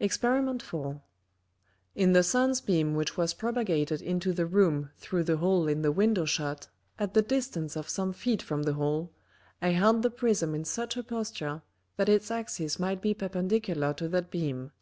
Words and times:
Exper. 0.00 0.62
4. 0.62 1.02
In 1.94 2.12
the 2.14 2.22
Sun's 2.22 2.62
Beam 2.62 2.94
which 2.94 3.18
was 3.18 3.34
propagated 3.34 4.00
into 4.00 4.32
the 4.32 4.46
Room 4.46 4.88
through 4.96 5.24
the 5.24 5.36
hole 5.36 5.68
in 5.68 5.82
the 5.82 5.92
Window 5.92 6.24
shut, 6.24 6.68
at 6.98 7.12
the 7.12 7.20
distance 7.20 7.76
of 7.76 7.86
some 7.86 8.14
Feet 8.14 8.40
from 8.40 8.62
the 8.62 8.72
hole, 8.72 9.12
I 9.60 9.72
held 9.72 10.00
the 10.02 10.10
Prism 10.10 10.54
in 10.54 10.64
such 10.64 10.96
a 10.96 11.02
Posture, 11.02 11.60
that 11.98 12.08
its 12.08 12.30
Axis 12.30 12.78
might 12.78 13.02
be 13.02 13.12
perpendicular 13.12 13.92
to 13.92 14.08
that 14.08 14.30
Beam. 14.30 14.72